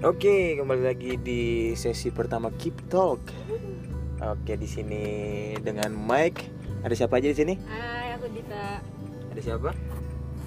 [0.00, 3.20] Oke, kembali lagi di sesi pertama Keep Talk.
[4.24, 5.04] Oke, di sini
[5.60, 6.40] dengan Mike.
[6.80, 7.52] Ada siapa aja di sini?
[7.68, 8.80] Hai, aku Dita.
[9.28, 9.76] Ada siapa?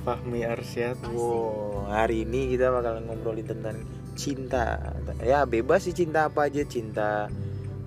[0.01, 3.85] Fahmi Arsyad Wow, hari ini kita bakal ngobrolin tentang
[4.17, 4.97] cinta.
[5.21, 7.29] Ya, bebas sih cinta apa aja, cinta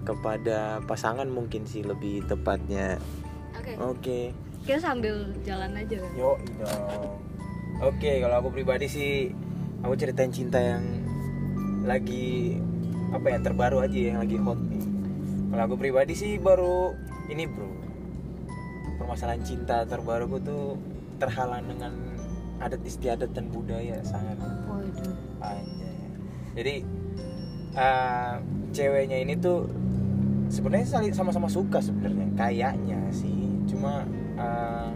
[0.06, 2.94] kepada pasangan mungkin sih lebih tepatnya.
[3.58, 3.72] Oke.
[3.82, 4.20] Oke.
[4.62, 6.10] Kita sambil jalan aja kan.
[6.14, 7.18] Yo, dong.
[7.82, 9.34] Oke, kalau aku pribadi sih
[9.82, 11.05] aku ceritain cinta yang
[11.86, 12.58] lagi
[13.14, 14.84] apa ya terbaru aja yang lagi hot nih.
[15.54, 16.92] Kalau aku pribadi sih baru
[17.30, 17.70] ini bro
[18.98, 20.74] permasalahan cinta terbaruku tuh
[21.22, 21.94] terhalang dengan
[22.58, 24.36] adat istiadat dan budaya sangat.
[25.40, 25.96] Anjay.
[26.58, 26.74] Jadi
[27.78, 28.34] eh,
[28.74, 29.70] ceweknya ini tuh
[30.50, 33.62] sebenarnya saling sama-sama suka sebenarnya kayaknya sih.
[33.70, 34.02] Cuma
[34.36, 34.90] eh,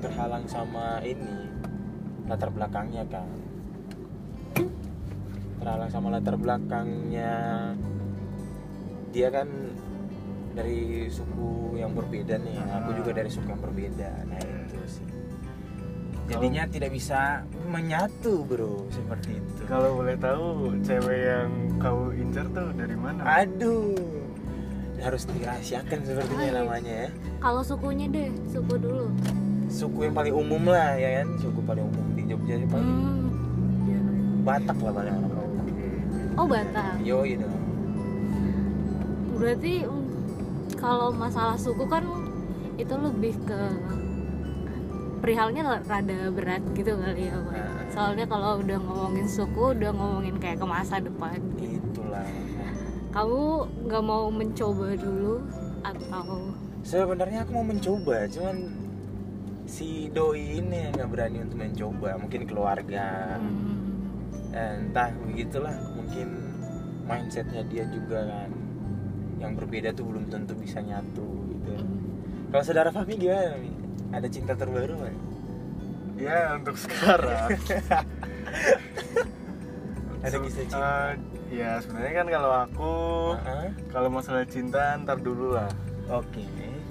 [0.00, 1.52] terhalang sama ini
[2.24, 3.43] latar belakangnya kan.
[5.64, 7.32] Terhalang sama latar belakangnya
[9.16, 9.48] dia kan
[10.52, 12.58] dari suku yang berbeda nih.
[12.84, 14.10] Aku juga dari suku yang berbeda.
[14.28, 15.06] Nah, itu sih.
[16.24, 19.60] Jadinya tidak bisa menyatu, Bro, seperti itu.
[19.64, 21.48] Kalau boleh tahu cewek yang
[21.80, 23.20] kau incar tuh dari mana?
[23.44, 23.96] Aduh,
[25.00, 27.10] harus dirahasiakan sepertinya namanya ya.
[27.44, 29.12] Kalau sukunya deh, suku dulu.
[29.68, 33.22] Suku yang paling umum lah ya kan, suku paling umum di Jogja sih paling Hmm.
[34.44, 35.33] Batak lah paling orang.
[36.34, 36.98] Oh, Batak.
[37.06, 37.46] Yo gitu.
[39.38, 40.02] Berarti um,
[40.78, 42.02] kalau masalah suku kan
[42.74, 43.60] itu lebih ke
[45.22, 47.54] perihalnya rada berat gitu kali ya, Pak.
[47.54, 47.86] Nah.
[47.94, 51.38] Soalnya kalau udah ngomongin suku, udah ngomongin kayak ke masa depan.
[51.56, 52.02] gitu.
[52.02, 52.26] Itulah.
[53.14, 53.42] Kamu
[53.86, 55.38] nggak mau mencoba dulu
[55.86, 56.50] atau
[56.84, 58.68] Sebenarnya aku mau mencoba, cuman
[59.64, 63.40] si doi ini yang nggak berani untuk mencoba, mungkin keluarga.
[63.40, 64.52] Hmm.
[64.52, 65.72] Entah begitulah,
[66.04, 66.28] mungkin
[67.08, 68.52] mindsetnya dia juga kan
[69.40, 71.80] yang berbeda tuh belum tentu bisa nyatu gitu.
[72.52, 73.56] Kalau saudara Fahmi gimana?
[73.56, 73.72] Mi?
[74.12, 75.16] Ada cinta terbaru nggak?
[76.20, 77.56] Ya untuk sekarang.
[80.24, 80.88] Ada kisah cinta?
[80.88, 81.12] eh,
[81.52, 82.92] ya sebenarnya kan kalau aku
[83.42, 83.68] Heeh.
[83.88, 85.68] kalau masalah cinta ntar dulu lah.
[86.12, 86.44] Oke.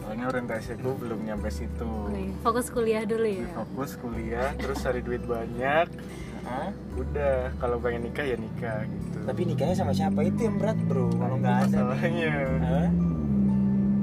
[0.04, 1.88] Soalnya orientasiku belum nyampe situ.
[2.12, 3.48] Oke, fokus kuliah dulu ya.
[3.56, 5.88] Fokus kuliah, terus cari duit banyak.
[6.44, 6.70] Heeh.
[6.94, 9.18] Udah kalau pengen nikah ya nikah gitu.
[9.24, 11.08] Tapi nikahnya sama siapa itu yang berat bro?
[11.10, 11.68] Kalau nggak ada.
[11.88, 12.34] masalahnya.
[12.60, 12.90] Hah?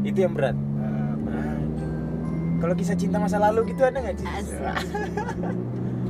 [0.03, 0.57] Itu yang berat.
[0.57, 1.93] Aduh.
[2.59, 4.27] Kalau kisah cinta masa lalu gitu ada nggak sih?
[4.27, 4.61] Asik.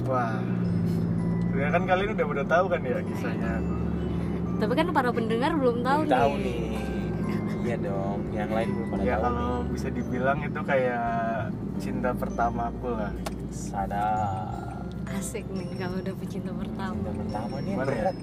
[0.05, 0.39] wah.
[1.43, 3.53] Sebenarnya kan kalian udah udah tahu kan ya kisahnya.
[4.57, 6.59] Tapi kan para pendengar belum tahu Belum tahu nih.
[6.63, 6.85] nih.
[7.61, 8.19] Iya dong.
[8.31, 9.23] Yang lain belum pada ya tahu.
[9.23, 9.69] kalau nih.
[9.73, 11.07] bisa dibilang itu kayak
[11.77, 13.13] cinta pertama aku lah
[13.51, 14.60] Sadar.
[15.11, 16.95] Asik nih kalau udah pecinta pertama.
[16.97, 17.95] Cinta pertama nih yang Gimana ya?
[18.01, 18.17] berat.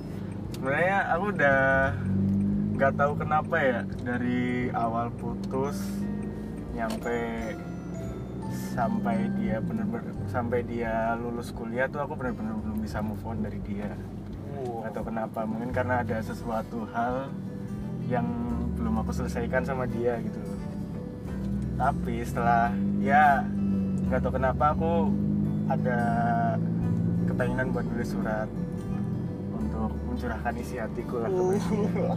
[0.48, 1.60] sebenarnya aku udah
[2.74, 5.78] nggak tahu kenapa ya dari awal putus
[6.72, 7.18] nyampe
[8.70, 13.60] sampai dia bener-bener sampai dia lulus kuliah tuh aku bener-bener belum bisa move on dari
[13.62, 13.92] dia
[14.58, 14.82] Wow.
[14.82, 17.30] nggak tahu kenapa mungkin karena ada sesuatu hal
[18.08, 18.26] yang
[18.74, 20.42] belum aku selesaikan sama dia gitu
[21.76, 23.46] tapi setelah ya
[24.04, 25.14] nggak tahu kenapa aku
[25.68, 26.00] ada
[27.38, 28.50] kepengenan buat nulis surat
[29.54, 31.54] untuk mencurahkan isi hatiku lah Uh.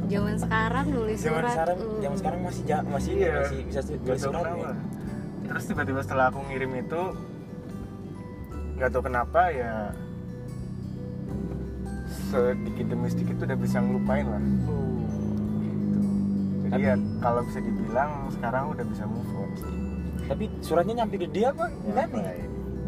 [0.08, 1.53] Zaman sekarang nulis Zaman surat.
[1.53, 3.32] sekarang, uh, zaman sekarang masih ja- masih Iya.
[3.36, 4.72] masih bisa tahu surat ya.
[5.44, 7.03] terus tiba-tiba setelah aku ngirim itu
[8.75, 9.72] nggak tahu kenapa ya
[12.31, 14.72] sedikit demi sedikit udah bisa ngelupain lah gitu.
[16.62, 19.75] jadi Tapi- ya kalau bisa dibilang sekarang udah bisa move on sih
[20.22, 21.66] Tapi suratnya nyampe ke dia apa?
[21.82, 22.22] Enggak nih.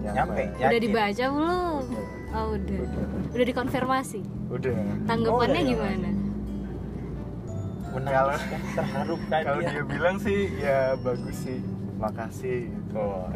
[0.04, 0.42] Nyampe.
[0.48, 0.78] Udah Yakin?
[0.80, 1.82] dibaca belum?
[2.32, 2.40] Udah.
[2.40, 2.78] Oh udah.
[2.80, 3.06] Udah.
[3.30, 4.20] Udah dikonfirmasi.
[4.48, 6.10] udah Tanggapannya Oh, udah, gimana?
[7.92, 9.68] Menangis Kalau- kan terharu kan kalau dia.
[9.70, 11.58] dia bilang sih ya bagus sih
[11.94, 12.96] makasih gitu.
[12.96, 13.28] Oh.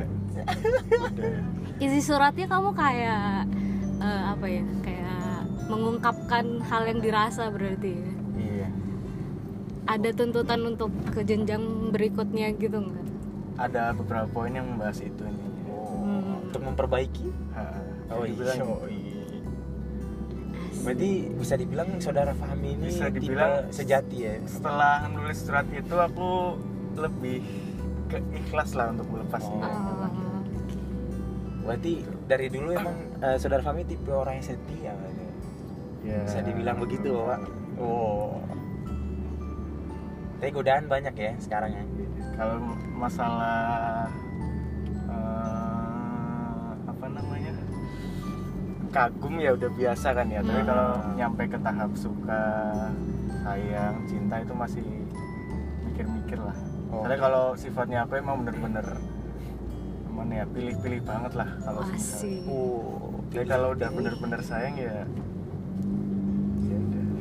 [1.02, 1.32] udah
[1.78, 3.44] Isi suratnya kamu kayak
[3.98, 4.64] eh, apa ya?
[4.80, 5.20] Kayak
[5.66, 7.92] mengungkapkan hal yang dirasa berarti.
[7.92, 8.12] ya?
[8.38, 8.68] Iya.
[9.86, 13.04] Ada tuntutan untuk ke jenjang berikutnya gitu nggak?
[13.56, 16.44] ada beberapa poin yang membahas itu nih Oh, Hmm.
[16.44, 17.28] untuk memperbaiki.
[17.52, 17.64] Ha,
[18.10, 18.66] Oh dibilang iya.
[18.66, 19.24] Oh, iya.
[20.86, 24.34] Berarti bisa dibilang saudara Fahmi ini Bisa tipe dibilang sejati ya.
[24.46, 26.54] setelah nulis surat itu aku
[26.94, 27.42] lebih
[28.06, 30.06] ke ikhlas lah untuk melepasnya Oh.
[30.06, 30.40] Oh.
[31.66, 35.12] Berarti dari dulu emang eh, saudara Fahmi tipe orang yang setia kan?
[36.06, 36.22] Ya.
[36.22, 37.40] Bisa dibilang begitu, Pak.
[37.82, 38.38] Oh.
[40.38, 41.84] Tapi godaan banyak ya sekarang ya.
[42.36, 42.60] kalau
[42.94, 44.06] masalah
[48.96, 50.66] kagum ya udah biasa kan ya tapi Hmm.
[50.66, 52.42] kalau nyampe ke tahap suka
[53.38, 54.86] sayang cinta itu masih
[55.84, 56.56] mikir-mikir lah
[56.86, 57.02] Oh.
[57.02, 58.86] soalnya kalau sifatnya aku emang bener-bener
[60.06, 62.40] gimana ya pilih-pilih banget lah kalau Asik.
[62.46, 65.04] Oh, jadi kalau udah bener-bener sayang ya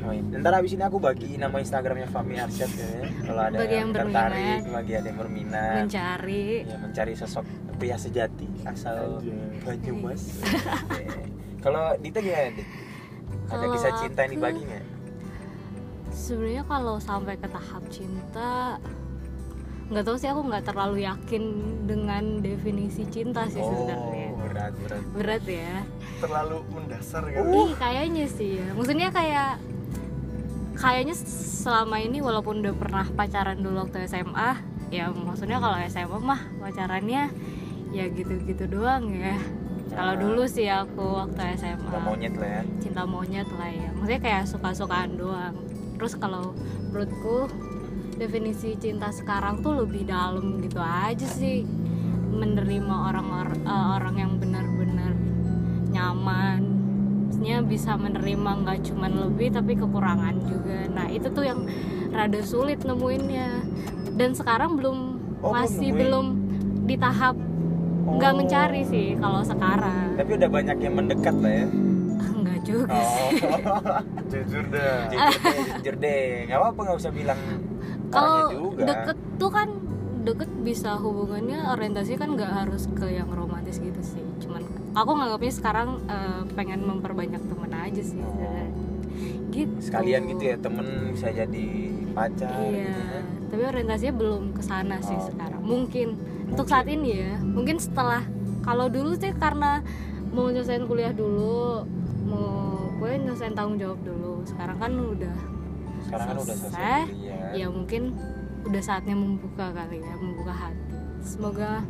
[0.05, 0.21] ya.
[0.37, 2.87] Ntar abis ini aku bagi nama Instagramnya Fami Arsyad ya.
[3.25, 4.75] Kalau ada Bagi yang tertarik, berminat.
[4.77, 7.45] bagi ada yang berminat, mencari ya mencari sosok
[7.75, 9.17] pria sejati asal.
[9.65, 10.21] Banyumas.
[11.65, 12.53] Kalau Dita gimana?
[12.53, 12.67] Dit?
[13.45, 14.85] Ada Kalau kisah cinta yang dibagi nggak?
[16.15, 18.79] sebenarnya kalau sampai ke tahap cinta
[19.85, 21.43] nggak tahu sih aku nggak terlalu yakin
[21.83, 25.01] dengan definisi cinta sih sebenarnya Oh, berat berat.
[25.11, 25.83] berat ya
[26.17, 28.67] terlalu mendasar kan Ih, kayaknya sih ya.
[28.71, 29.59] Maksudnya kayak
[30.73, 31.15] kayaknya
[31.59, 34.51] selama ini walaupun udah pernah pacaran dulu waktu SMA,
[34.89, 37.27] ya maksudnya kalau SMA mah pacarannya
[37.91, 39.35] ya gitu-gitu doang ya.
[39.95, 42.61] Kalau dulu sih aku waktu SMA Kita monyet lah ya.
[42.83, 43.89] cinta monyet lah ya.
[43.95, 45.55] Maksudnya kayak suka-sukaan doang.
[45.95, 46.51] Terus kalau
[46.91, 47.47] menurutku
[48.15, 51.63] definisi cinta sekarang tuh lebih dalam gitu aja sih.
[52.27, 55.13] Menerima orang-orang eh, orang yang benar-benar
[55.89, 56.59] nyaman.
[57.25, 60.87] Maksudnya bisa menerima nggak cuman lebih tapi kekurangan juga.
[60.91, 61.63] Nah, itu tuh yang
[62.11, 63.63] rada sulit nemuinnya.
[64.15, 64.99] Dan sekarang belum
[65.43, 66.41] Oh, masih belum
[66.89, 67.37] di tahap
[68.07, 68.37] nggak Oh.
[68.37, 70.13] mencari sih kalau sekarang.
[70.13, 71.67] Tapi udah banyak yang mendekat lah ya.
[72.15, 73.29] Enggak juga Oh,
[74.31, 74.95] jujur deh,
[75.73, 76.23] jujur deh.
[76.45, 77.39] Nggak apa-apa nggak usah bilang
[78.07, 79.69] kalau deket tuh kan
[80.23, 85.53] deket bisa hubungannya orientasi kan nggak harus ke yang romantis gitu sih cuman aku nganggapnya
[85.53, 88.65] sekarang eh, pengen memperbanyak temen aja sih Oh.
[89.47, 91.65] gitu Sekalian gitu ya temen bisa jadi
[92.11, 92.49] pacar.
[92.63, 93.23] iya gitu kan.
[93.47, 95.25] tapi orientasinya belum ke sana sih Oh.
[95.27, 96.07] sekarang mungkin
[96.45, 98.23] untuk saat ini ya mungkin setelah
[98.61, 99.81] kalau dulu sih karena
[100.29, 101.85] mau nyelesain kuliah dulu
[102.25, 105.35] mau gue nyelesain tanggung jawab dulu sekarang kan udah
[106.05, 107.01] Sekarang kan udah Selesai.
[107.07, 107.49] kuliah.
[107.55, 108.01] ya mungkin
[108.65, 111.81] udah saatnya membuka kali ya membuka hati semoga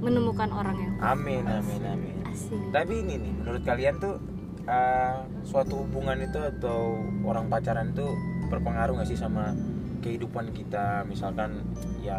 [0.00, 2.16] menemukan orang yang Amin, amin, amin.
[2.24, 4.16] asik Tapi ini nih, menurut kalian tuh
[4.64, 8.08] uh, suatu hubungan itu atau orang pacaran itu
[8.48, 9.52] berpengaruh nggak sih sama
[10.00, 11.04] kehidupan kita?
[11.04, 11.60] Misalkan
[12.00, 12.16] ya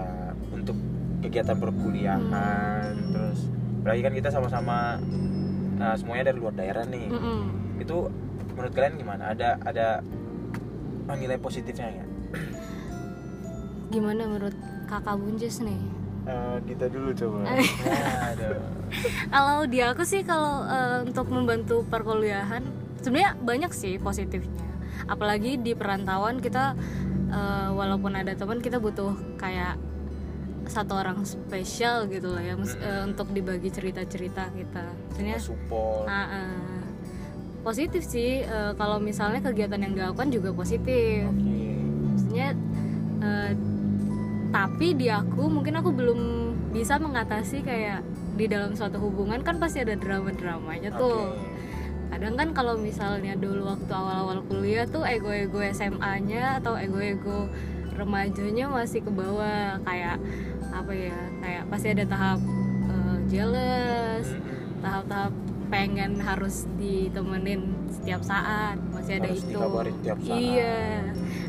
[0.53, 0.77] untuk
[1.21, 3.12] kegiatan perkuliahan, Hmm.
[3.13, 3.39] terus
[3.81, 4.97] apalagi kan kita sama-sama
[5.77, 7.07] uh, semuanya dari luar daerah nih.
[7.07, 7.39] Mm-mm.
[7.77, 8.09] Itu
[8.53, 9.31] menurut kalian gimana?
[9.31, 9.88] Ada ada
[11.06, 12.09] uh, nilai positifnya nggak?
[13.91, 14.56] gimana menurut
[14.88, 15.79] kakak buncis nih
[16.21, 17.50] Eh, kita dulu coba
[18.29, 18.62] Aduh.
[19.27, 22.62] kalau di aku sih kalau eh, untuk membantu perkuliahan
[23.01, 24.69] sebenarnya banyak sih positifnya
[25.09, 26.77] apalagi di perantauan kita
[27.27, 29.81] eh, walaupun ada teman kita butuh kayak
[30.71, 36.07] satu orang spesial gitu lah ya mus- eh, untuk dibagi cerita-cerita kita maksudnya Support.
[36.07, 36.81] Ah, ah.
[37.62, 41.59] positif sih eh, kalau misalnya kegiatan yang dilakukan juga positif Oke.
[42.07, 42.47] maksudnya
[43.19, 43.51] eh,
[44.51, 46.19] tapi di aku mungkin aku belum
[46.71, 48.00] bisa mengatasi kayak
[48.39, 51.35] di dalam suatu hubungan kan pasti ada drama-dramanya tuh
[52.12, 57.47] kadang kan kalau misalnya dulu waktu awal-awal kuliah tuh ego-ego SMA-nya atau ego-ego
[57.95, 60.19] remajanya masih ke bawah kayak
[60.81, 62.39] apa ya kayak pasti ada tahap
[62.86, 64.81] eh, jealous Mm-mm.
[64.81, 65.33] tahap-tahap
[65.68, 70.35] pengen harus ditemenin setiap saat masih ada Harus itu dikabarin tiap saat.
[70.35, 70.76] iya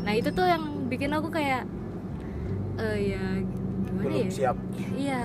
[0.00, 1.66] nah itu tuh yang bikin aku kayak
[2.74, 3.24] eh ya
[3.82, 4.56] gimana Belum ya siap.
[4.94, 5.20] iya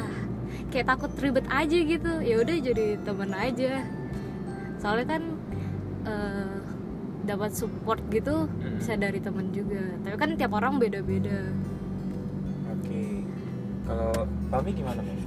[0.68, 3.86] kayak takut ribet aja gitu ya udah jadi temen aja
[4.78, 5.24] soalnya kan
[6.04, 6.58] eh,
[7.24, 8.80] dapat support gitu Hmm.
[8.80, 11.52] bisa dari temen juga tapi kan tiap orang beda-beda.
[13.88, 14.12] Kalau
[14.48, 15.25] Pami gimana, Pami?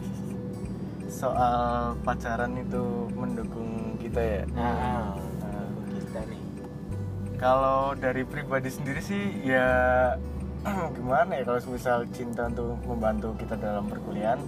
[1.11, 1.57] soal
[2.01, 2.81] pacaran itu
[3.13, 6.41] mendukung kita ya Nah, Nah, kita nih.
[7.35, 9.69] kalau dari pribadi sendiri sih ya
[10.97, 14.39] gimana ya kalau misal cinta untuk membantu kita dalam perkuliahan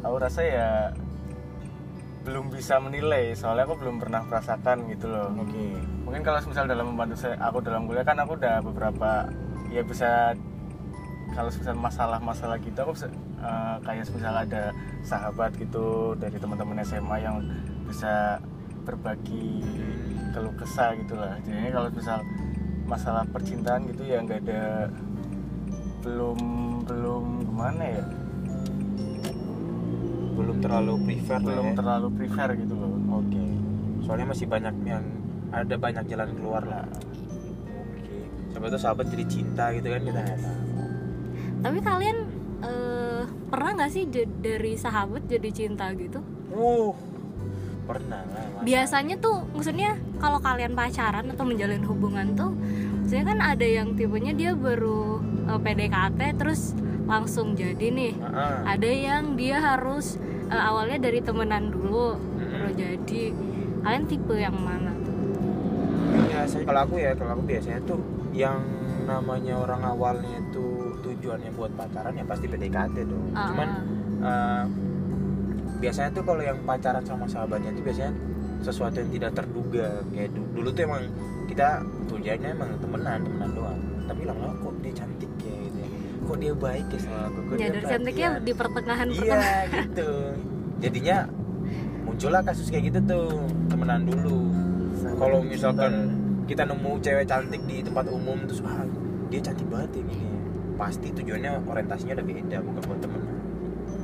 [0.00, 0.70] aku rasa ya
[2.24, 5.76] belum bisa menilai soalnya aku belum pernah merasakan gitu loh Oke.
[6.02, 9.28] mungkin kalau misal dalam membantu saya aku dalam kuliah kan aku udah beberapa
[9.68, 10.32] ya bisa
[11.34, 13.06] kalau misal masalah-masalah gitu aku bisa,
[13.40, 14.62] eh, kayak misal ada
[15.04, 17.44] sahabat gitu dari teman-teman SMA yang
[17.86, 18.42] bisa
[18.84, 19.64] berbagi
[20.32, 22.18] keluh kesah gitu lah jadi kalau misal
[22.88, 24.88] masalah percintaan gitu ya nggak ada
[26.00, 26.38] belum
[26.88, 28.04] belum gimana ya
[30.38, 31.74] Belum terlalu prefer belum ya.
[31.74, 33.42] terlalu prefer gitu loh Oke.
[34.06, 35.02] Soalnya masih banyak yang
[35.50, 36.86] ada banyak jalan keluar lah.
[36.86, 38.16] Oke.
[38.54, 40.77] Siapa tuh sahabat jadi cinta gitu kan kita nggak tahu.
[41.62, 42.18] Tapi kalian
[42.62, 44.04] eh, pernah nggak sih
[44.42, 46.20] dari sahabat jadi cinta gitu?
[46.48, 46.92] Uh,
[47.88, 48.64] pernah lah masa.
[48.68, 52.52] biasanya tuh maksudnya kalau kalian pacaran atau menjalin hubungan tuh
[53.00, 56.76] biasanya kan ada yang tipenya dia baru eh, PDKT terus
[57.08, 58.12] langsung jadi nih.
[58.20, 58.58] Heeh.
[58.68, 60.20] ada yang dia harus
[60.52, 63.24] eh, awalnya dari temenan dulu baru jadi.
[63.78, 65.16] Kalian tipe yang mana tuh?
[66.28, 68.00] Biasanya kalau aku ya kalau aku biasanya tuh
[68.36, 68.60] yang
[69.08, 70.67] namanya orang awalnya tuh
[71.28, 73.26] tujuannya buat pacaran ya pasti PDKT dong.
[73.36, 73.68] Ah, cuman
[74.24, 74.64] eh,
[75.76, 78.12] biasanya tuh kalau yang pacaran sama sahabatnya tuh biasanya
[78.64, 80.00] sesuatu yang tidak terduga.
[80.08, 81.04] Kayak du- dulu tuh emang
[81.44, 83.80] kita tujuannya emang temenan temenan doang.
[84.08, 85.88] Tapi lama-lama kok dia cantik ya gitu ya.
[86.24, 87.38] kok dia baik ya sama aku?
[87.44, 88.48] Kok dia nyadar cantiknya perhatian.
[88.48, 89.66] di pertengahan iya pertengahan.
[89.84, 90.10] gitu.
[90.80, 91.16] Jadinya
[92.08, 93.28] muncullah kasus kayak gitu tuh
[93.68, 94.40] temenan dulu.
[94.96, 95.92] Kalau misalkan
[96.48, 98.80] kita nemu cewek cantik di tempat umum terus ah
[99.28, 100.37] dia cantik banget ya gini
[100.78, 103.36] pasti tujuannya orientasinya udah beda bukan buat temenan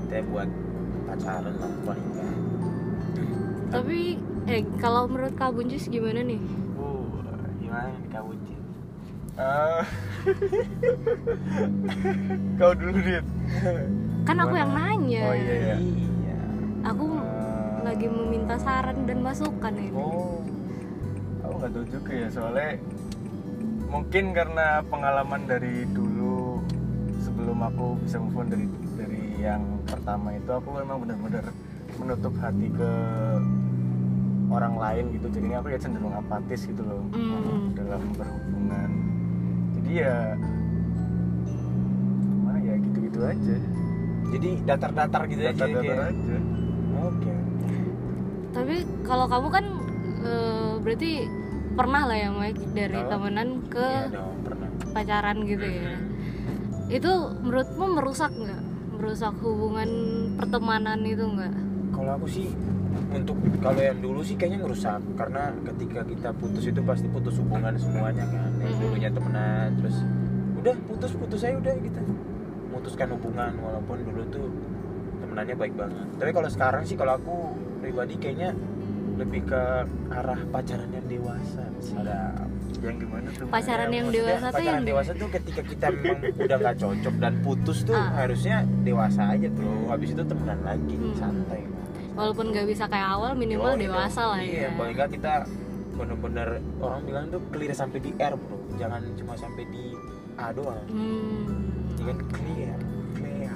[0.03, 0.49] kita buat
[1.07, 2.35] pacaran lah paling enggak
[3.71, 3.99] tapi
[4.45, 6.41] eh kalau menurut kak Buncis gimana nih
[6.75, 7.07] Uh,
[7.57, 8.55] gimana nih kak Uci?
[9.35, 9.83] Eh,
[12.55, 13.25] Kau dulu dit.
[14.23, 14.57] kan aku Gimana?
[14.57, 15.77] yang nanya Oh iya ya.
[15.77, 16.39] iya
[16.83, 20.41] aku Eh, lagi meminta saran dan masukan ini Oh,
[21.41, 22.69] aku nggak tahu juga ya soalnya
[23.87, 26.14] mungkin karena pengalaman dari dulu
[27.45, 28.65] sebelum aku bisa move on dari
[28.97, 31.45] dari yang pertama itu aku memang benar-benar
[32.01, 32.91] menutup hati ke
[34.49, 35.27] orang lain gitu.
[35.29, 37.77] Jadinya aku ya cenderung apatis gitu loh Hmm.
[37.77, 38.91] dalam berhubungan.
[39.77, 40.17] Jadi ya
[42.33, 43.57] gimana ya gitu-gitu aja.
[44.33, 46.37] Jadi datar-datar gitu aja datar-datar aja.
[47.05, 47.35] oke.
[48.57, 48.75] Tapi
[49.05, 49.65] kalau kamu kan
[50.25, 51.13] eh, berarti
[51.77, 53.09] pernah lah ya Mike dari Oh.
[53.13, 54.33] temenan ke iya dong
[54.97, 55.93] pacaran gitu ya
[56.93, 58.63] itu menurutmu merusak nggak?
[58.95, 59.89] Merusak hubungan
[60.37, 61.55] pertemanan itu nggak?
[61.95, 62.49] Kalau aku sih
[63.15, 65.01] untuk kalau yang dulu sih kayaknya ngerusak.
[65.17, 68.51] Karena ketika kita putus itu pasti putus hubungan semuanya kan.
[68.61, 69.97] Yang dulunya temenan terus
[70.61, 72.01] udah putus putus saya udah gitu.
[72.73, 74.49] Memutuskan hubungan walaupun dulu tuh
[75.25, 76.07] temenannya baik banget.
[76.21, 77.37] Tapi kalau sekarang sih kalau aku
[77.81, 78.53] pribadi kayaknya
[79.15, 79.63] lebih ke
[80.11, 81.65] arah pacaran yang dewasa.
[81.95, 82.35] Ada
[82.81, 83.47] yang gimana tuh?
[83.47, 87.79] Pacaran yang dewasa tuh yang dewasa tuh ketika kita memang udah nggak cocok dan putus
[87.83, 88.11] tuh Ah.
[88.17, 89.87] harusnya dewasa aja bro.
[89.87, 91.15] Habis itu temenan lagi Hmm.
[91.15, 91.63] santai.
[92.13, 94.31] Walaupun nggak bisa kayak awal minimal Yoi dewasa dong.
[94.33, 95.33] lah iya, ya paling nggak kita
[95.95, 98.59] bener-bener orang bilang tuh clear sampai di R bro.
[98.75, 99.85] Jangan cuma sampai di
[100.35, 100.83] A doang.
[100.87, 101.95] Hmm.
[101.95, 102.17] Iya kan?
[102.33, 102.79] Clear
[103.13, 103.55] clear.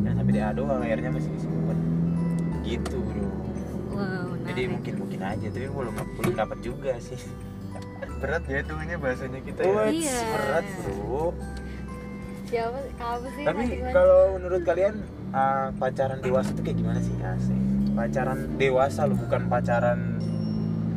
[0.00, 1.78] Jangan sampai di A doang akhirnya masih disimpan.
[2.62, 3.28] Gitu bro.
[3.90, 7.16] Wow jadi mungkin mungkin aja tapi belum belum dapat juga sih
[8.24, 9.82] berat ya hitungannya bahasanya kita ya.
[9.92, 10.20] Iya.
[10.32, 11.24] berat bro.
[12.48, 13.62] Siapa kamu sih tapi
[13.92, 14.94] kalau menurut kalian
[15.36, 17.12] ah, pacaran dewasa tuh kayak gimana sih?
[17.20, 17.60] Asik.
[17.92, 19.98] Pacaran dewasa loh bukan pacaran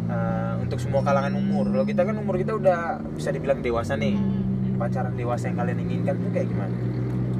[0.07, 1.67] ah, untuk semua kalangan umur.
[1.67, 4.15] Kalau kita kan umur kita udah bisa dibilang dewasa nih.
[4.15, 4.45] Hmm.
[4.77, 6.75] pacaran dewasa yang kalian inginkan tuh kayak gimana?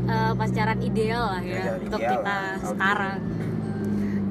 [0.09, 2.11] Eh, pacaran ideal lah ya Pacaran untuk ideal.
[2.17, 2.53] kita lah.
[2.65, 3.17] Sekarang.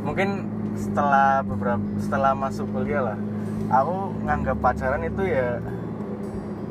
[0.00, 3.18] mungkin setelah beberapa setelah masuk kuliah lah
[3.70, 5.58] aku nganggap pacaran itu ya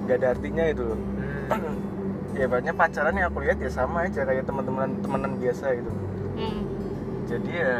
[0.05, 0.99] gak ada artinya itu loh
[1.43, 1.75] Hmm,
[2.39, 5.91] ya banyak pacaran yang aku lihat ya sama aja kayak teman-teman temenan biasa gitu
[6.33, 6.61] Hmm.
[7.29, 7.77] jadi ya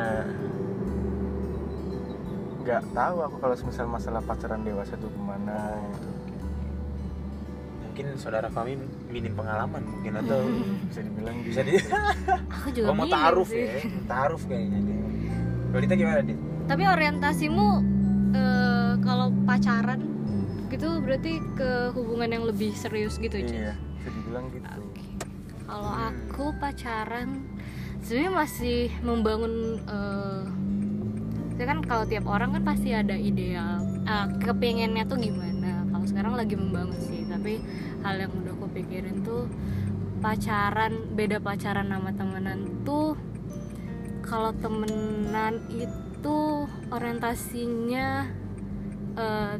[2.64, 5.58] nggak tahu aku kalau misal masalah pacaran dewasa tuh gimana
[5.92, 6.08] gitu.
[7.84, 8.80] mungkin saudara kami
[9.12, 10.40] minim pengalaman mungkin atau
[10.88, 11.76] bisa dibilang bisa di
[12.48, 13.68] aku juga oh, mau taaruf sih.
[13.68, 14.98] ya taaruf kayaknya dia
[15.76, 17.68] kita gimana dit tapi orientasimu
[18.32, 20.02] eh, kalau pacaran
[20.68, 25.04] gitu berarti ke hubungan yang lebih serius gitu iya bisa dibilang gitu Oke.
[25.64, 26.08] Kalau Hmm.
[26.12, 27.30] aku pacaran
[28.00, 30.44] sebenarnya masih membangun eh
[31.54, 35.88] ya kan kalau tiap orang kan pasti ada ideal eh, kepengennya tuh gimana.
[35.88, 37.64] Kalau sekarang lagi membangun sih, tapi
[38.02, 39.48] hal yang udah aku pikirin tuh
[40.20, 43.16] pacaran beda pacaran sama temenan tuh
[44.24, 46.40] kalau temenan itu
[46.90, 48.32] orientasinya
[49.20, 49.56] eh,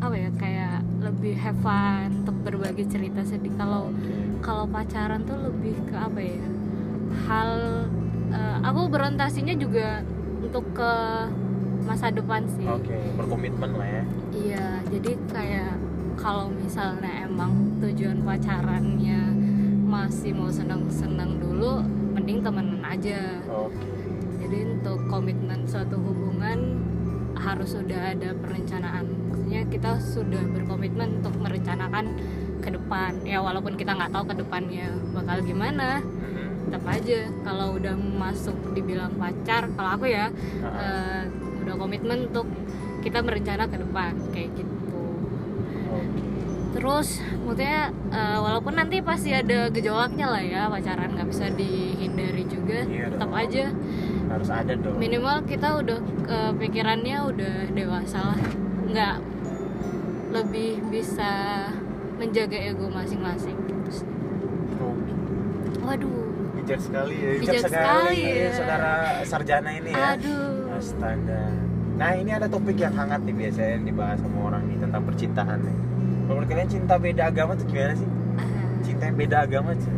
[0.00, 3.52] apa ya kayak lebih have fun untuk berbagi cerita sedih.
[3.56, 3.92] Kalau
[4.44, 6.44] kalau pacaran tuh lebih ke apa ya
[7.26, 7.50] hal
[8.32, 10.04] eh, aku berorientasinya juga
[10.44, 10.92] untuk ke
[11.88, 12.68] masa depan sih.
[12.68, 14.04] Oke berkomitmen lah ya.
[14.30, 15.72] Iya jadi kayak
[16.20, 19.32] kalau misalnya emang tujuan pacarannya
[19.88, 23.86] masih mau senang-senang dulu mending temenan aja oke
[24.40, 26.58] jadi untuk komitmen suatu hubungan
[27.34, 32.04] harus sudah ada perencanaan maksudnya kita sudah berkomitmen untuk merencanakan
[32.60, 36.68] ke depan ya walaupun kita nggak tahu ke depannya bakal gimana Mm-mm.
[36.68, 40.28] tetap aja kalau udah masuk dibilang pacar kalau aku ya
[40.60, 40.76] Ah.
[40.76, 41.22] eh,
[41.64, 42.44] udah komitmen untuk
[43.00, 44.76] kita berencana ke depan kayak gitu
[45.88, 46.20] Oke.
[46.70, 52.78] Terus maksudnya eh, walaupun nanti pasti ada gejolaknya lah ya pacaran nggak bisa dihindari juga
[52.84, 53.34] Iya tetap dong.
[53.36, 53.64] aja
[54.30, 55.98] harus ada dong minimal kita udah
[56.54, 58.38] pikirannya udah dewasa lah
[58.86, 59.16] nggak
[60.30, 61.30] lebih bisa
[62.14, 64.06] menjaga ego masing-masing gitu.
[64.78, 64.94] Oh,
[65.82, 66.22] waduh
[66.54, 68.50] bijak sekali ya Bijak sekali ya.
[68.52, 68.92] saudara
[69.24, 71.42] sarjana ini ya aduh Astaga.
[71.92, 75.60] Nah ini ada topik yang hangat nih biasanya yang dibahas sama orang nih tentang percintaan
[75.60, 75.76] nih.
[76.30, 78.06] Kalau menurut kalian cinta beda agama tuh gimana sih?
[78.80, 79.90] Cinta yang beda agama sih.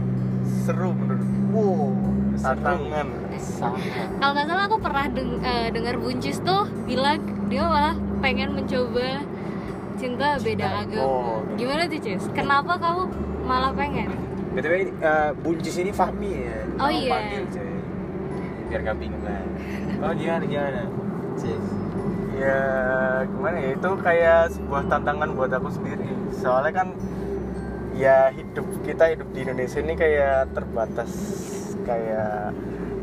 [0.64, 1.20] seru menurut
[1.50, 1.92] Wow.
[2.34, 3.06] tantangan
[4.16, 9.20] kalau nggak salah aku pernah deng- eh, dengar buncis tuh bilang dia malah pengen mencoba
[9.94, 11.38] cinta beda Cinta- agama oh.
[11.54, 12.24] gimana tuh Cis?
[12.32, 13.02] kenapa kamu
[13.44, 14.08] malah pengen
[14.50, 16.58] Btw uh, buncis ini Fahmi ya.
[16.76, 17.12] Oh, iya.
[17.12, 17.72] panggil, cuy.
[18.66, 19.42] Biar gak bingung lah.
[20.00, 20.82] Oh gimana gimana?
[21.34, 21.64] Cis.
[22.32, 22.58] ya
[23.26, 26.08] gimana ya itu kayak sebuah tantangan buat aku sendiri
[26.42, 26.88] soalnya kan
[27.94, 31.12] ya hidup kita hidup di Indonesia ini kayak terbatas
[31.86, 32.50] kayak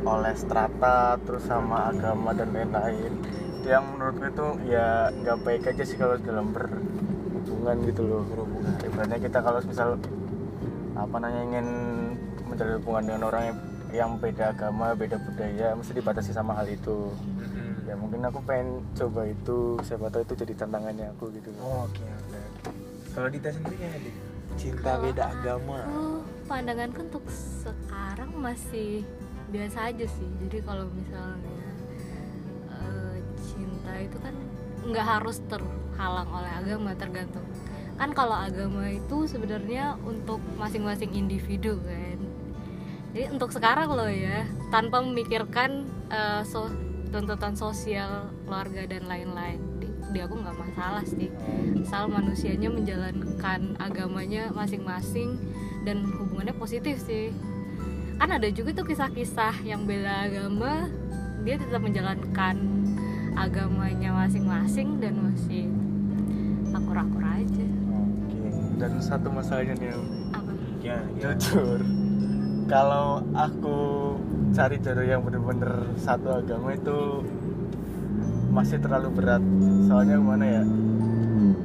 [0.03, 3.15] oleh strata terus sama agama dan lain-lain.
[3.63, 9.19] Yang menurutku itu ya nggak baik aja sih kalau dalam berhubungan gitu loh berhubungan ibaratnya
[9.23, 9.89] kita kalau misal
[10.99, 11.67] apa namanya ingin
[12.49, 13.57] menjalin hubungan dengan orang yang,
[13.93, 17.13] yang beda agama beda budaya mesti dibatasi sama hal itu.
[17.87, 22.05] Ya mungkin aku pengen coba itu siapa tahu itu jadi tantangannya aku gitu Oh, Oke
[22.05, 22.18] oke.
[23.19, 23.91] Kalau Dita sendiri ya?
[24.55, 25.83] Cinta Kalau beda agama.
[25.83, 27.27] aku pandanganku untuk
[27.67, 29.03] sekarang masih
[29.51, 31.67] biasa aja sih jadi kalau misalnya
[32.71, 34.31] eh, cinta itu kan
[34.87, 37.43] nggak harus terhalang oleh agama tergantung
[37.99, 42.17] kan kalau agama itu sebenarnya untuk masing-masing individu kan
[43.11, 46.71] jadi untuk sekarang loh ya tanpa memikirkan eh, so-
[47.11, 49.68] tuntutan sosial keluarga dan lain-lain
[50.09, 51.29] di, aku nggak masalah sih
[51.85, 55.37] asal manusianya menjalankan agamanya masing-masing
[55.85, 57.33] dan hubungannya positif sih
[58.19, 60.91] kan ada juga tuh kisah-kisah yang bela agama
[61.47, 62.55] dia tetap menjalankan
[63.39, 65.71] agamanya masing-masing dan masih
[66.75, 68.49] akur-akur aja Oke.
[68.75, 69.95] dan satu masalahnya nih
[70.35, 70.51] apa
[70.83, 71.07] Gimana?
[71.07, 71.19] gimana?
[71.21, 71.79] jujur
[72.69, 73.77] kalau aku
[74.53, 77.25] cari jodoh yang bener-bener satu agama itu
[78.49, 79.43] masih terlalu berat.
[79.85, 80.63] Soalnya gimana ya?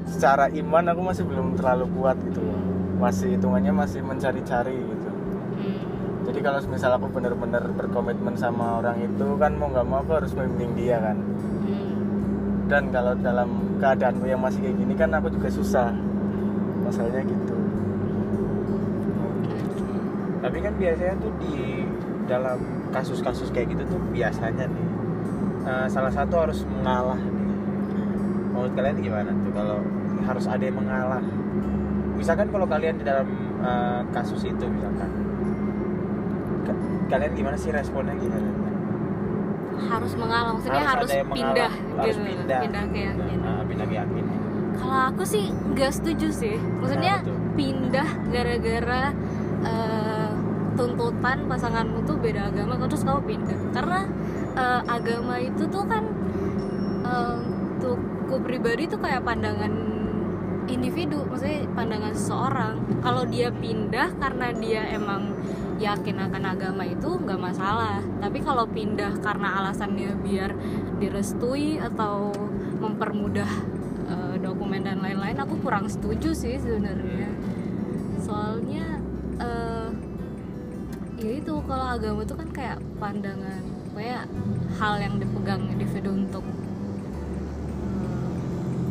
[0.05, 2.61] Secara iman aku masih belum terlalu kuat gitu loh.
[3.01, 5.11] Masih hitungannya masih mencari-cari gitu.
[5.11, 5.77] Hmm,
[6.29, 10.33] jadi kalau misal aku bener-bener berkomitmen sama orang itu kan mau nggak mau aku harus
[10.37, 11.17] membimbing dia kan.
[11.19, 13.49] Hmm, dan kalau dalam
[13.81, 15.91] keadaanku yang masih kayak gini kan aku juga susah.
[16.85, 17.57] Masalahnya gitu.
[20.45, 21.89] Tapi kan biasanya tuh di
[22.29, 22.61] dalam
[22.93, 24.94] kasus-kasus kayak gitu tuh biasanya nih
[25.65, 27.33] eh, salah satu harus mengalah nih.
[28.51, 29.79] Menurut kalian gimana tuh kalau
[30.23, 31.23] harus ada yang mengalah?
[32.15, 33.27] Misalkan kalau kalian di dalam
[33.61, 35.11] eh, kasus itu misalkan
[36.63, 38.49] ka- kalian gimana sih responnya gimana?
[39.75, 42.61] harus mengalah maksudnya Harus harus, yang mengalah, pindah harus gitu pindah.
[42.63, 44.37] pindah keyakinan Nah, pindah keyakinan.
[44.73, 47.37] kalau aku sih nggak setuju sih maksudnya tuh?
[47.53, 49.03] pindah gara-gara
[49.63, 50.31] eh,
[50.73, 54.01] tuntutan pasanganmu tuh beda agama terus kamu pindah karena
[54.55, 56.05] eh, agama itu tuh kan
[57.05, 59.73] eh, untukku pribadi tuh kayak pandangan
[60.65, 62.75] individu maksudnya pandangan seseorang.
[63.05, 65.37] Kalau dia pindah karena dia emang
[65.77, 68.01] yakin akan agama itu nggak masalah.
[68.23, 70.57] Tapi kalau pindah karena alasannya biar
[70.97, 72.33] direstui atau
[72.81, 73.51] mempermudah
[74.09, 77.29] eh, dokumen dan lain-lain aku kurang setuju sih sebenarnya.
[78.25, 78.87] Soalnya
[79.37, 79.89] eh
[81.15, 84.25] ya itu kalau agama itu kan kayak pandangan kayak
[84.75, 86.45] hal yang dipegang individu untuk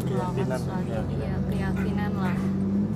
[0.04, 1.06] eh, Keyakinan, keyakinan.
[1.20, 2.36] ya keyakinan lah.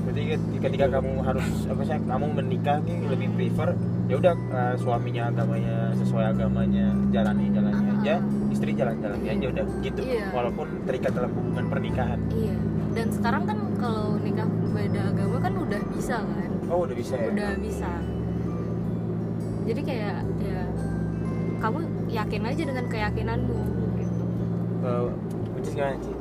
[0.02, 3.70] Berarti ket- ketika kamu harus apa sih kamu menikah nih lebih prefer
[4.08, 8.15] ya udah eh, suaminya agamanya sesuai agamanya jalani jalani aja
[8.48, 10.00] istri jalan-jalannya aja udah gitu.
[10.02, 10.32] Iya.
[10.32, 12.20] walaupun terikat dalam hubungan pernikahan.
[12.32, 12.56] Iya.
[12.96, 16.50] Dan sekarang kan kalau nikah beda agama kan udah bisa kan?
[16.67, 17.28] Oh udah bisa ya?
[17.30, 17.91] Udah bisa.
[19.67, 20.62] Jadi kayak ya
[21.60, 23.60] kamu yakin aja dengan keyakinanmu
[24.00, 24.22] gitu.
[24.84, 25.12] Uh,
[25.56, 26.17] which is gimana Cis?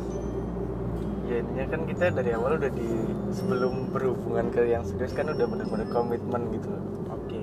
[1.26, 2.86] ya intinya kan kita dari awal udah di
[3.34, 6.70] sebelum berhubungan ke yang serius kan udah bener-bener komitmen gitu.
[7.10, 7.40] Oke.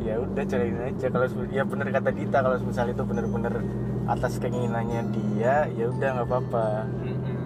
[0.00, 3.54] Ya udah jalanin aja kalau ya bener kata Dita kalau misal itu bener-bener
[4.08, 6.88] atas keinginannya dia ya udah nggak apa-apa.
[7.04, 7.40] Mm-mm.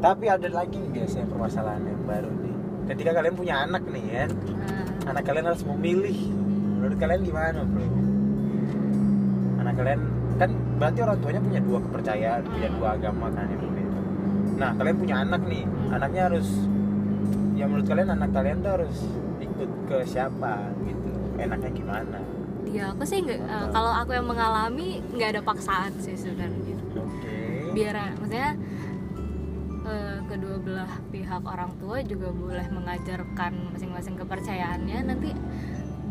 [0.00, 2.56] tapi ada lagi nih biasanya permasalahan yang baru nih.
[2.90, 6.18] Ketika kalian punya anak nih ya Nah, anak kalian harus memilih.
[6.80, 8.09] Menurut kalian gimana bro
[9.80, 10.00] kalian
[10.36, 14.00] kan berarti orang tuanya punya dua kepercayaan punya dua agama kan yang berbeda.
[14.60, 16.48] Nah kalian punya anak nih anaknya harus
[17.56, 18.96] ya menurut kalian anak kalian tuh harus
[19.40, 21.10] ikut ke siapa gitu?
[21.40, 22.18] Enaknya gimana?
[22.68, 27.36] Ya aku sih nggak eh, kalau aku yang mengalami nggak ada paksaan sih sebenarnya oke.
[27.72, 28.56] Biar maksudnya
[29.88, 34.98] eh, kedua belah pihak orang tua juga boleh mengajarkan masing-masing kepercayaannya.
[35.04, 35.30] Nanti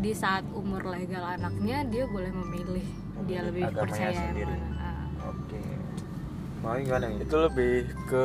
[0.00, 2.86] di saat umur legal anaknya dia boleh memilih
[3.30, 4.56] dia lebih Agamanya percaya sendiri.
[4.74, 5.30] Ah.
[5.30, 5.60] oke.
[6.60, 7.74] Mau gimana nih itu lebih
[8.10, 8.24] ke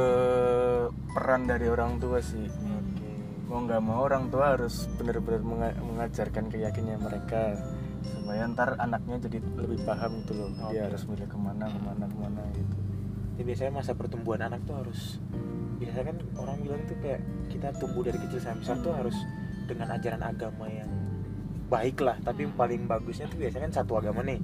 [1.13, 2.49] peran dari orang tua sih.
[2.49, 3.11] Oke.
[3.45, 7.53] Mau nggak mau orang tua harus benar-benar menga- mengajarkan keyakinannya mereka
[8.05, 10.49] supaya ntar anaknya jadi lebih paham gitu loh.
[10.51, 10.73] Oke.
[10.73, 12.75] dia harus milih ke mana ke mana ke mana gitu.
[13.35, 15.21] Jadi biasanya masa pertumbuhan anak tuh harus
[15.75, 19.17] biasanya kan orang bilang tuh kayak kita tumbuh dari kecil sampai besar tuh harus
[19.67, 20.89] dengan ajaran agama yang
[21.67, 22.17] baik lah.
[22.19, 24.39] Tapi paling bagusnya tuh biasanya kan satu agama nih.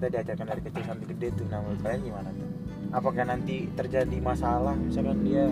[0.00, 1.46] Kita diajarkan dari kecil sampai gede tuh.
[1.52, 2.48] Nah menurut kalian gimana tuh?
[2.88, 4.72] Apakah nanti terjadi masalah?
[4.72, 5.44] Misalkan dia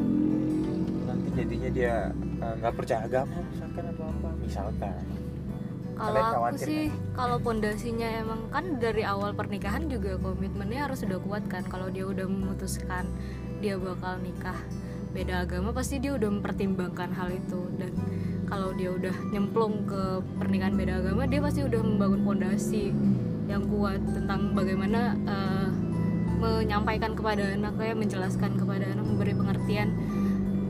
[1.04, 4.28] nanti jadinya dia eh, nggak percaya agama misalkan atau apa?
[4.40, 5.02] Misalkan.
[5.98, 11.44] Kalau aku sih, kalau pondasinya emang kan dari awal pernikahan juga komitmennya harus sudah kuat
[11.44, 11.60] kan.
[11.68, 13.04] Kalau dia udah memutuskan
[13.60, 14.56] dia bakal nikah
[15.12, 17.68] beda agama, pasti dia udah mempertimbangkan hal itu.
[17.76, 17.92] Dan
[18.48, 22.94] kalau dia udah nyemplung ke pernikahan beda agama, dia pasti udah membangun pondasi
[23.48, 25.68] yang kuat tentang bagaimana eh,
[26.38, 29.90] menyampaikan kepada anaknya, menjelaskan kepada anak, memberi pengertian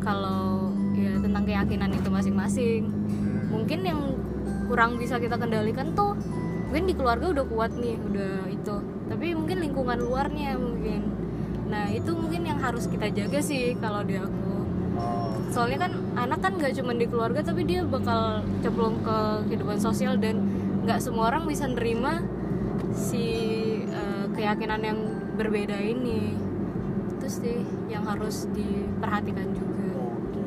[0.00, 2.82] kalau ya tentang keyakinan itu masing-masing.
[3.52, 4.00] Mungkin yang
[4.70, 6.16] kurang bisa kita kendalikan tuh
[6.68, 8.76] mungkin di keluarga udah kuat nih udah itu.
[9.10, 11.12] Tapi mungkin lingkungan luarnya mungkin.
[11.68, 14.56] Nah itu mungkin yang harus kita jaga sih kalau di aku.
[15.52, 20.16] Soalnya kan anak kan nggak cuma di keluarga tapi dia bakal cemplung ke kehidupan sosial
[20.16, 20.44] dan
[20.88, 22.24] nggak semua orang bisa nerima
[22.98, 23.24] si
[23.86, 24.98] eh, keyakinan yang
[25.38, 26.34] berbeda ini
[27.14, 30.42] itu sih yang harus diperhatikan juga oke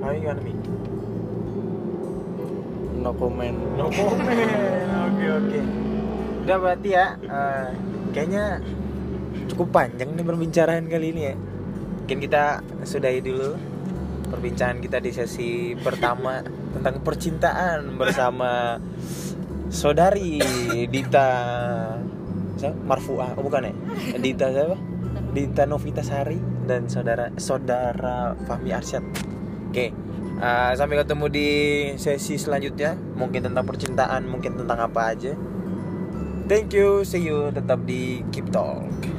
[0.00, 0.52] kalau gimana Mi?
[3.00, 4.28] no comment No comment.
[5.08, 5.58] Oke oke.
[6.44, 7.16] Udah berarti ya.
[7.16, 7.68] eh,
[8.12, 8.60] kayaknya
[9.48, 11.34] cukup panjang nih perbincangan kali ini ya.
[12.04, 13.56] Mungkin kita sudahi dulu
[14.28, 16.44] perbincangan kita di sesi pertama
[16.76, 18.76] tentang percintaan bersama
[19.70, 20.42] saudari
[20.90, 21.28] Dita
[22.58, 22.76] siapa?
[22.84, 23.74] Marfuah, oh bukan ya?
[24.18, 24.76] Dita siapa?
[25.30, 29.00] Dita Novita Sari dan saudara saudara Fahmi Arsyad.
[29.70, 29.94] Oke,
[30.42, 31.48] uh, sampai ketemu di
[31.96, 32.98] sesi selanjutnya.
[33.16, 35.32] Mungkin tentang percintaan, mungkin tentang apa aja.
[36.50, 37.54] Thank you, see you.
[37.54, 39.09] Tetap di Keep Talk.